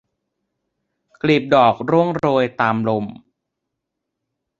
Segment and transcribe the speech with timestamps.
[1.21, 3.05] กลีบดอกร่วงโรยตามลม